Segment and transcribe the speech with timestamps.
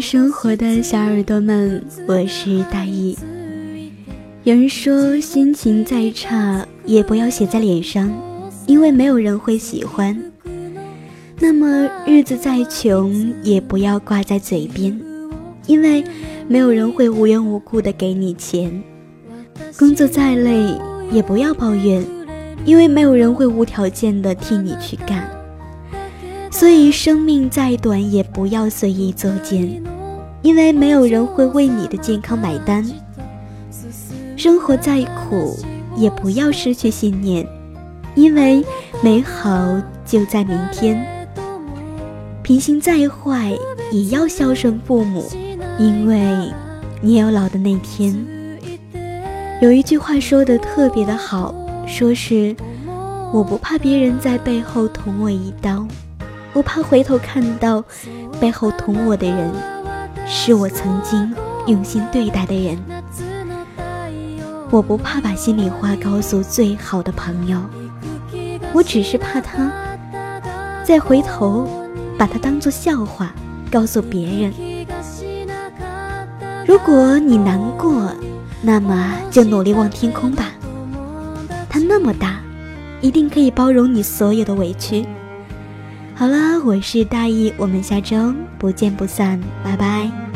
[0.00, 3.16] 生活的小耳朵们，我是大意。
[4.44, 8.10] 有人说，心情再差也不要写在脸上，
[8.66, 10.16] 因为没有人会喜欢。
[11.38, 14.98] 那么日子再穷也不要挂在嘴边，
[15.66, 16.02] 因为
[16.48, 18.82] 没有人会无缘无故的给你钱。
[19.78, 20.74] 工作再累
[21.12, 22.02] 也不要抱怨，
[22.64, 25.28] 因为没有人会无条件的替你去干。
[26.50, 29.82] 所以生命再短也不要随意作践，
[30.42, 32.84] 因为没有人会为你的健康买单。
[34.36, 35.58] 生活再苦
[35.96, 37.46] 也不要失去信念，
[38.14, 38.64] 因为
[39.02, 41.06] 美好就在明天。
[42.42, 43.54] 品行再坏
[43.92, 45.30] 也要孝顺父母，
[45.78, 46.50] 因为
[47.00, 48.14] 你有老的那天。
[49.60, 51.54] 有一句话说的特别的好，
[51.86, 52.56] 说是
[53.30, 55.86] 我不怕别人在背后捅我一刀，
[56.54, 57.84] 我怕回头看到
[58.40, 59.52] 背后捅我的人
[60.32, 61.34] 是我曾经
[61.66, 62.78] 用心对待的人。
[64.70, 67.58] 我不怕把心里话告诉最好的朋友，
[68.72, 69.70] 我只是怕他
[70.84, 71.68] 再回头
[72.16, 73.34] 把他当做笑话
[73.72, 74.54] 告诉别人。
[76.64, 78.14] 如果你难过，
[78.62, 80.52] 那么就努力望天空吧，
[81.68, 82.40] 它那么大，
[83.00, 85.04] 一定可以包容你所有的委屈。
[86.20, 90.29] 好了，我是大意，我们下周不见不散，拜拜。